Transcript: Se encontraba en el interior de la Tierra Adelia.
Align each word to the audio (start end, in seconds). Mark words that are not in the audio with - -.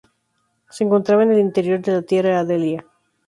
Se 0.71 0.83
encontraba 0.83 1.21
en 1.21 1.31
el 1.31 1.37
interior 1.37 1.79
de 1.79 1.91
la 1.91 2.01
Tierra 2.01 2.39
Adelia. 2.39 2.83